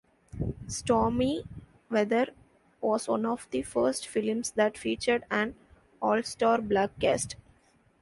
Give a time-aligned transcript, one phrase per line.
[0.67, 1.45] Stormy
[1.91, 2.33] Weather
[2.81, 5.53] was one of the first films that featured an
[6.01, 7.35] all-star black cast.